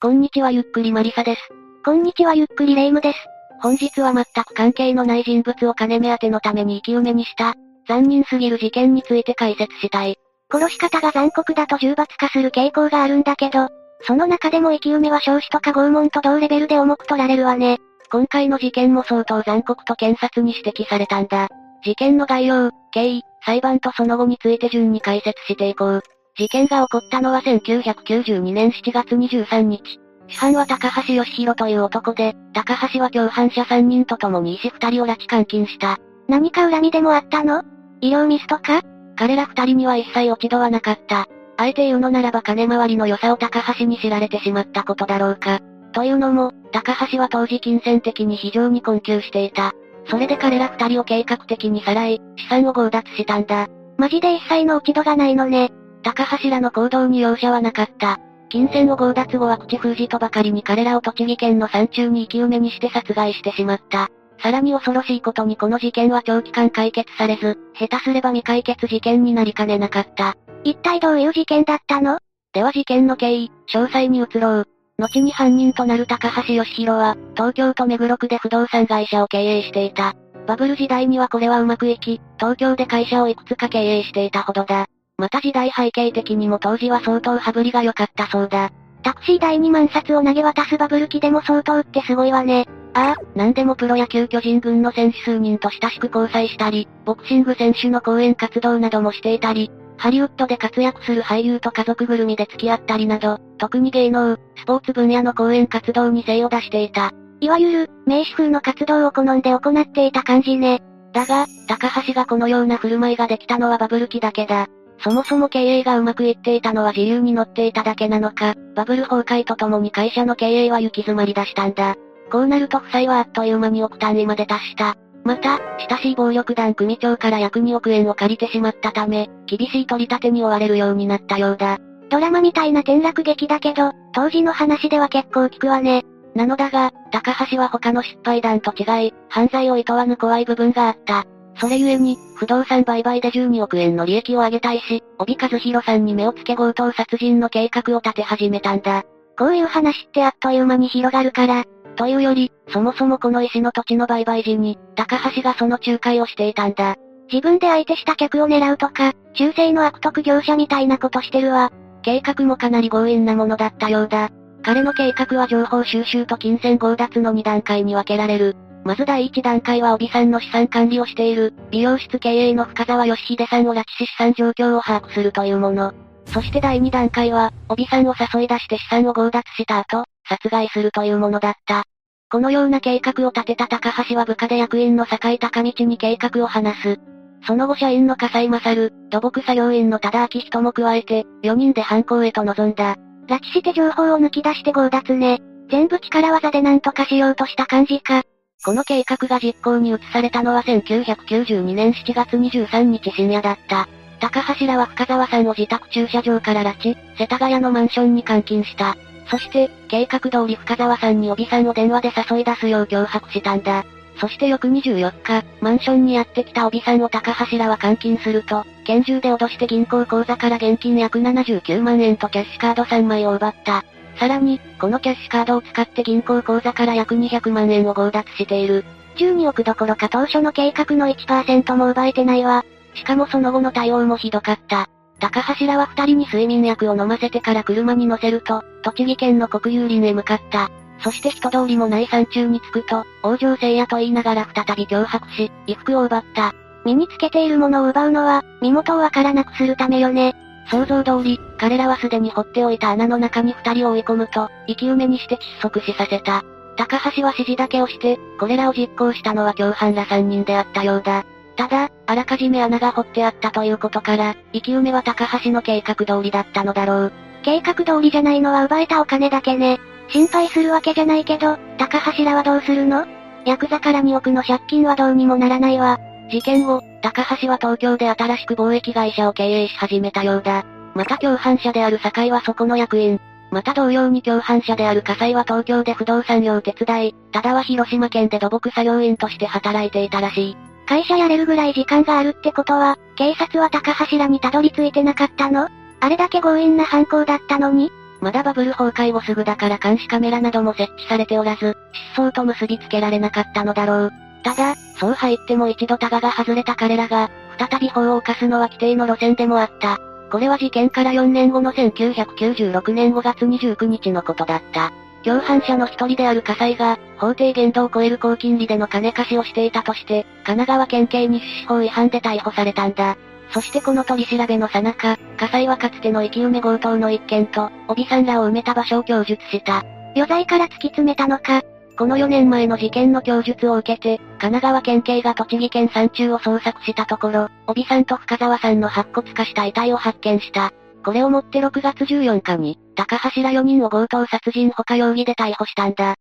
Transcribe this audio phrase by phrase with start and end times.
[0.00, 1.40] こんにちはゆっくりマリサです。
[1.84, 3.18] こんにちはゆっくりレイムです。
[3.60, 7.56] 本日は全く関係のない人物を金目当てのために生き埋めにした、
[7.88, 10.16] 残忍すぎる事件について解説したい。
[10.52, 13.70] 殺し方が残酷だと重罰化する傾向があるんだけど、
[14.02, 17.78] その中でも生き埋めは少子とか拷問と同レベルで重く取られるわね。
[18.12, 21.48] 今回の事件も相当残酷と検察に指摘されたんだ。
[21.84, 26.02] 事件の概要、経緯、裁判とその後について順に解説していこう。
[26.38, 29.98] 事件が起こったのは1992年7月23日。
[30.28, 35.96] 主犯は高橋義弘という男で、高橋は共犯者3人と共に医師2人を拉致監禁した。
[36.28, 37.64] 何か恨みでもあったの？
[38.00, 38.82] 医療ミスとか？
[39.16, 41.26] 彼ら2人には一切落ち度はなかった。
[41.56, 45.58] あえて言うのならば金回りの良さを高橋に知られてしまったことだろうか。
[45.90, 49.72] というのも、高橋は当時金銭的に非常に困窮していた。
[50.06, 53.66] それで彼ら二人を計画的にさらい、資産を強奪したんだ。
[53.96, 55.72] マジで一切の落ち度がないのね。
[56.02, 58.18] 高橋らの行動に容赦はなかった。
[58.48, 64.08] 金銭を強奪後は口封じとばかりに彼らを栃木県の山中に生き埋めにして殺害してしまった。
[64.40, 70.36] さらに恐ろしいことにこの事件は長期間解決されず、下手すれば未解決事件になりかねなかった。
[70.64, 72.18] 一体どういう事件だったの？
[72.52, 74.64] では事件の経緯、詳細に移ろう。
[74.98, 80.14] 後に犯人となる高橋義弘は、東京都目黒区で不動産会社を経営していた。
[80.46, 84.86] バブル時代にはこれはうまくいき、東京で会社をいくつか経営していたほどだ。
[85.18, 88.70] また時代背景的にも当時は相当羽振りが良かったそうだ。
[89.02, 92.68] タクシー代2万冊を投げ渡すバブル期でも相当ってすごいわね。
[92.94, 107.12] ああ、なんでもプロ野球巨人軍の選手数人と親しく交際したり、ボクシング選手の講演活動などもしていたり、ハリウッドで活躍する俳優と家族ぐるみで付き合ったりなど、特に芸能、スポーツ分野の講演活動に精を出していた。
[107.40, 110.80] いわゆる、名士風の活動を好んで行っていた感じね。
[111.12, 114.68] だが、高橋がこのような振る舞いができたのはバブル期だけだ。
[115.00, 121.96] そもそも経営がうまくいっていたのは自由に乗っていただけなのか、バブル崩壊とともに会社の経営は行き詰まり出したんだ。
[122.30, 124.96] こうなると負債はあっという間に億単位まで達した。
[125.24, 131.78] また、親しい暴力団組長から約2億円を借りてしまったため、厳しい取り立てに追われるようになったようだ。
[132.10, 136.04] ドラマみたいな転落劇だけど、当時の話では結構聞くわね。
[136.34, 141.24] なのだが、高橋は他の失敗談と違い、犯罪を厭わぬ怖い部分があった。
[141.58, 149.04] それゆえに、不動産売買で12億円の利益を上げたいし、帯和弘さんに目をつけ強盗殺人の計画を立て始めたんだ。
[149.36, 151.64] こういう話ってあっという間に広がるから。
[151.96, 156.96] というより、そもそもこの石の土地の売買時に、高橋がその仲介をしていたんだ。
[157.30, 161.70] 自分で相手した客を狙うとか、中世の悪徳業者みたいなことしてるわ。
[162.02, 164.30] 計画もかなり強引なものだったようだ。
[164.62, 168.56] 彼の計画は情報収集と金銭強奪の2段階に分けられる。
[168.84, 175.92] まず第1段階は帯さんの資産管理をしている、美容室経営の深沢義秀さんを拉致し資産状況を把握するというもの。
[176.26, 181.84] そして第2段階は、帯さんを誘い出して資産を強奪した後、殺害するというものだった。
[182.30, 187.00] このような計画を立てた高橋は部下で役員の堺高道に計画を話す。
[187.46, 192.96] その後社員の笠井勝、土木作業員の多田明人も加えて、4人で犯行へと臨んだ。
[193.28, 195.40] 拉致して情報を抜き出して強奪ね。
[195.70, 198.22] 全部力技で何とかしようとした感じか。
[198.64, 203.88] この計画が実行に移されたのは1992年7月23日深夜だった。
[204.20, 208.96] 高橋らは深沢さんを自宅駐車場から拉致、世田谷のマンションに監禁した。
[209.30, 213.84] そして、計画通り深沢さんに帯さんを電話で誘い出すよう脅迫したんだ。
[214.20, 223.84] そして翌24日、マンションにやってきた帯さんを高橋らは監禁すると、拳銃で脅して銀行口座から現金約79万円とキャッシュカード3枚を奪った。
[224.18, 228.84] さらに、このキャッシュカードを使って銀行口座から約200万円を強奪している。
[229.16, 232.64] 12億どころか当初の計画の1%も奪えてないわ。
[232.94, 234.88] しかもその後の対応もひどかった。
[235.20, 240.70] 高橋らは二人に睡眠薬を飲ませてから車に乗せると、栃木県の国有林へ向かった。
[241.00, 246.54] そして人通りもない山中に着くと、王城聖夜と言いながら再び脅迫し、衣服を奪った。
[246.84, 250.34] 身につけているものを奪うのは、身元をわからなくするためよね。
[250.70, 256.44] 想像通り、彼らはすでに掘っておいた穴の中に二人を追い込むと、生き埋めにして窒息死させた。
[256.76, 261.24] 高橋は指示だけをして、これらを実行したのは共犯ら三人であったようだ。
[261.56, 267.12] ただ、あらかじめ穴が掘ってあったということから、生き埋めは高橋の計画通りだったのだろう。
[267.42, 269.80] 計画通りじゃないのは奪えたお金だけね。
[270.08, 273.06] 心配するわけじゃないけど、高橋らはどうするの？
[273.44, 275.98] ヤクザから2億の借金はどうにもならないわ。
[276.30, 280.64] 事件後、高橋は東京で新しく貿易会社を経営し始めたようだ。
[280.94, 283.20] また共犯者である堺はそこの役員。
[283.50, 290.56] また同様に共犯者である火災は東京で不動産業を手伝い、ただは広島県で土木作業員として働いていたらしい。
[290.86, 295.68] 会社やれるぐらい時間があるってことは、警察は高橋らにたどり着いてなかったの？
[296.00, 297.90] あれだけ強引な犯行だったのに？
[298.20, 301.76] まだバブル崩壊後すぐだから監視カメラなども設置されておらず、
[302.14, 304.12] 失踪と結びつけられなかったのだろう。
[304.42, 309.98] ただ、そう入っても一度タガが外れた彼らが、再び法を犯すのは規定の路線でもあった。
[310.30, 314.92] これは事件から4年後の1996年5月29日のことだった。
[315.24, 323.16] 共犯者の一人である火災が、法定限度を超える高金利での金貸しをしていたとして、神奈川県警に出資法違反で逮捕されたんだ。
[323.50, 329.84] そしてこの取り調べのさなか、火災はかつての生き埋め強盗の一件と、帯さんらを埋めた場所を供述した。
[330.14, 331.62] 余罪から突き詰めたのか。
[331.98, 340.72] この4年前の事件の供述を受けて、神奈川県警が栃木県山中を捜索したところ、帯さんと深沢さんの白骨化した遺体を発見した。
[341.04, 346.14] これをもって6月14日に、高橋ら4人を強盗殺人他容疑で逮捕したんだ。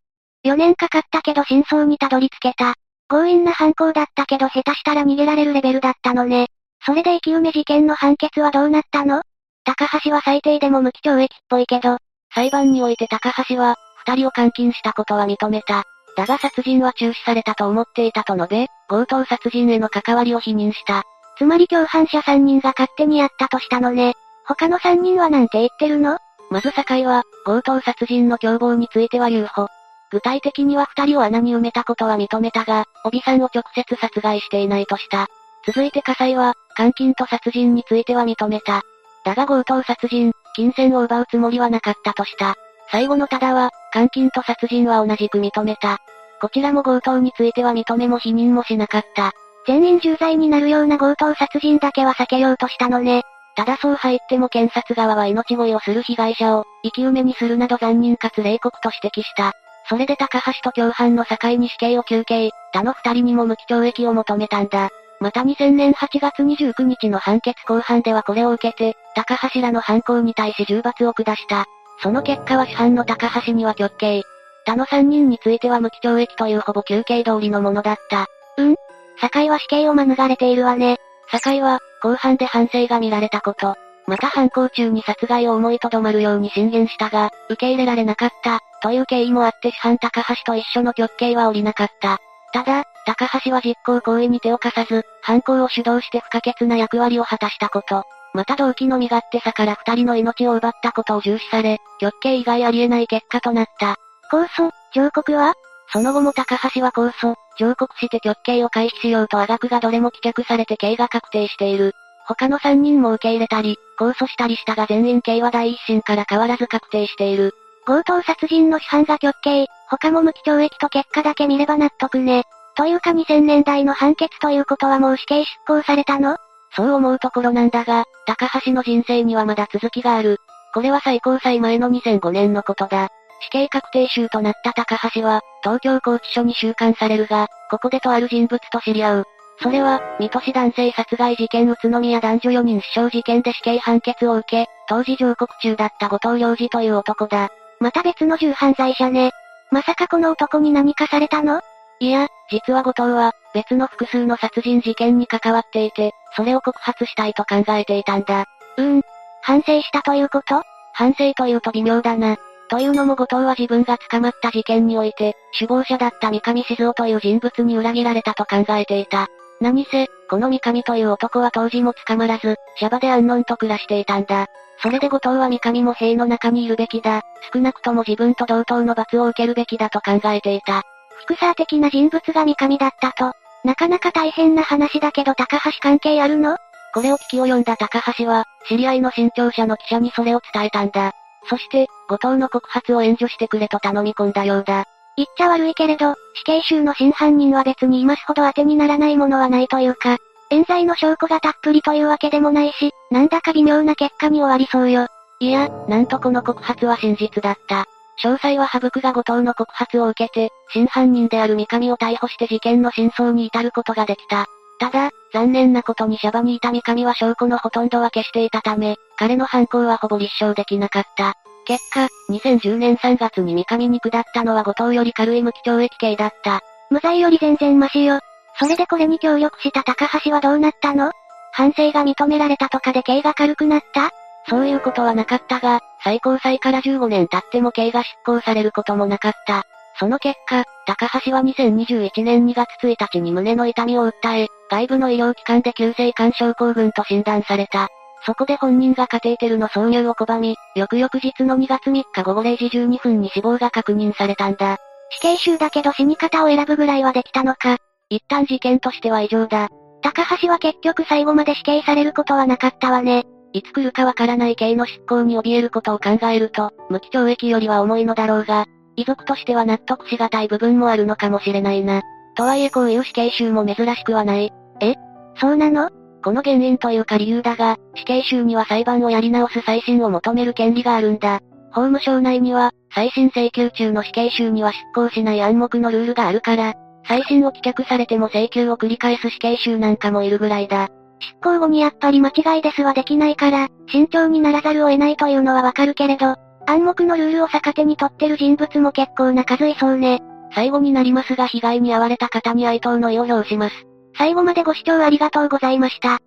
[0.45, 2.73] 4年かかったけど真相にたどり着けた。
[3.07, 6.47] 強引な犯行だったけど下手したら逃げられるレベルだったのね。
[6.83, 9.21] それで生き埋め事件の判決はどうなったの？
[9.63, 11.97] 高橋は最低でも無期懲役っぽいけど、
[12.33, 13.75] 裁判において高橋は、
[14.07, 15.83] 二人を監禁したことは認めた。
[16.15, 21.03] だが殺人は中止されたと思っていたと述べ、強盗殺人への関わりを否認した。
[21.37, 24.13] つまり共犯者3人が勝手にやったとしたのね。
[24.45, 26.17] 他の3人はなんて言ってるの？
[26.49, 29.67] まず酒井は、強盗殺人の共謀については有保。
[30.09, 35.27] 具体的には二人を穴に埋めたことは認めたが、帯さんを直接殺害していないとした。
[35.65, 38.81] 続いて火災は、監禁と殺人については認めた。
[39.25, 42.55] だが強盗殺人、金銭を奪うつもりはなかったとした。
[42.91, 45.97] 最後のただは、監禁と殺人は同じく認めた。
[46.39, 49.31] こちらも強盗については認めも否認もしなかった。
[49.65, 53.23] 全員重罪になるような強盗殺人だけは避けようとしたのね。
[53.55, 59.53] ただそう入っても検察側は命乞いをする被害者を、生き埋めにするなど残忍かつ冷酷と指摘した。
[59.89, 64.89] それで高橋と共犯の境に死刑を求刑、他の二人にも無期懲役を求めたんだ。
[65.19, 71.65] また2000年8月29日の判決公判ではこれを受けて、高橋らの犯行に対し重罰を下した。
[72.01, 74.23] その結果は主犯の高橋には極刑。
[74.65, 78.27] 他の3人については無期懲役というほぼ休刑通りのものだった。
[78.57, 78.75] うん
[79.19, 80.97] 堺は死刑を免れているわね。
[81.31, 83.75] 堺は、後半で反省が見られたこと。
[84.05, 92.19] また犯行中に殺害を思いとどまるように進言したが、受け入れられなかった、という経緯もあって主犯高橋と一緒の極刑は降りなかった。
[92.53, 98.03] ただ、高橋は実行行為に手を貸さず、犯行を主導して不可欠な役割を果たしたこと。
[98.33, 103.95] また動機の身勝手さから二人の命を奪ったことを重視され、極刑以外ありえない結果となった。
[104.31, 105.53] 控訴、上告は？
[105.91, 111.93] その後も高橋は控訴、上告して極刑を回避しようとあがくがどれも棄却されて刑が確定している。
[112.27, 117.53] 他の三人も受け入れたり、控訴したりしたが全員刑は第一審から変わらず確定している。
[117.85, 122.43] 強盗殺人の主犯が極刑、他も無期懲役と結果だけ見れば納得ね。
[122.75, 126.37] というか2000年代の判決ということはもう死刑執行されたの？
[126.77, 130.37] そう思うところなんだが、高橋の人生にはまだ続きがある。
[130.75, 133.09] これは最高裁前の2005年のことだ。
[133.41, 139.23] 死刑確定囚となった高橋は、東京拘置所に収監されるが、ここでとある人物と知り合う。
[139.59, 147.49] それは、水戸市男性殺害事件宇都宮男女4人死傷事件で死刑判決を受け、当時上告中だった後藤良二という男だ。
[147.79, 149.31] また別の重犯罪者ね。
[149.71, 151.61] まさかこの男に何かされたの？
[151.99, 158.45] いや、実は後藤は、別の複数の殺人事件に関わっていて、それを告発したいと考えていたんだ。
[158.77, 159.01] うーん。
[159.41, 160.61] 反省したということ？
[160.93, 162.37] 反省というと微妙だな。
[162.69, 169.27] というのも後藤は自分が捕まった事件において、首謀者だった三上静雄という人物に裏切られたと考えていた。
[169.61, 174.47] 何せ、この三上という男は当時も捕まらず、シャバで安穏と暮らしていたんだ。
[174.83, 177.21] それで後藤は三上も兵の中にいるべきだ。
[177.53, 180.83] 少なくとも自分と同等の罰を受けるべきだと考えていた。
[181.17, 183.33] フィクサー的な人物が三上だったと。
[183.63, 186.57] なかなか大変な話だけど高橋関係あるの？
[186.93, 191.11] これを聞き及んだ高橋は、知り合いの新潮社の記者にそれを伝えたんだ。
[191.49, 194.85] そして、後藤の告発を援助してくれと頼み込んだようだ。
[195.15, 200.17] 言っちゃ悪いけれど、死刑囚の真犯人は別に今すほど当てにならないものはないというか、
[200.49, 205.07] 冤罪の証拠がたっぷりというわけでもないし、なんだか微妙な結果に終わりそうよ。
[205.39, 207.85] いや、なんとこの告発は真実だった。
[208.23, 214.45] 詳細は省くが後藤の告発を受けて、真犯人である三上を逮捕して事件の真相に至ることができた。
[214.79, 221.33] ただ、残念なことにシャバにいた三上は証拠のほとんどは消していたため、彼の犯行はほぼ立証できなかった。
[221.65, 226.61] 結果、2010年3月に三上に下ったのは後藤より軽い無期懲役刑だった。
[226.89, 228.19] 無罪より全然マシよ。
[228.59, 231.11] それでこれに協力した高橋はどうなったの？
[231.51, 234.11] 反省が認められたとかで刑が軽くなった？
[234.49, 239.63] そういうことはなかったが、最高裁から15年経っても刑が執行されることもなかった。
[239.99, 247.87] その結果、高橋は2021年2月1日に胸の痛みを訴え、外部の医療機関で急性肝症候群と診断された。
[248.25, 254.77] そこで本人がカテーテルの挿入を拒み、翌々日の2月3日午後0時12分に死亡が確認されたんだ。
[255.09, 257.77] 死刑囚だけど死に方を選ぶぐらいはできたのか。
[258.09, 259.69] 一旦事件としては異常だ。
[260.01, 263.25] 高橋は結局最後まで死刑されることはなかったわね。
[263.57, 272.01] いつ来るかわからない刑の執行に怯えることを考えると、無期懲役よりは重いのだろうが、遺族としては納得しがたい部分もあるのかもしれないな。
[272.35, 274.51] とはいえこういう死刑囚も珍しくはない。
[274.81, 274.93] え？
[275.39, 275.89] そうなの？
[276.23, 281.39] この原因というか理由だが、死刑囚には裁判をやり直す再審を求める権利があるんだ。
[281.71, 286.73] 法務省内には、再審請求中の死刑囚には執行しない暗黙のルールがあるから、
[287.07, 290.89] 再審を棄却されても請求を繰り返す死刑囚なんかもいるぐらいだ。
[291.19, 300.21] 執行後にやっぱり間違いですはできないから、慎重にならざるを得ないというのはわかるけれど、暗黙のルールを逆手に取ってる人物も結構な数いそうね。
[300.53, 303.75] 最後になりますが被害に遭われた方に哀悼の意を表します。
[304.17, 306.19] 最後までご視聴ありがとうございました。